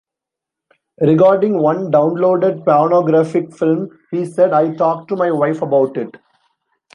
[1.01, 6.15] Regarding one downloaded pornographic film, he said: I talked to my wife about it.